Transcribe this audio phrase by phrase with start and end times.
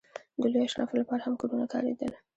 [0.41, 2.11] د لویو اشرافو لپاره هم کورونه کارېدل.